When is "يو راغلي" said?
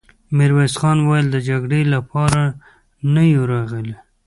3.33-3.95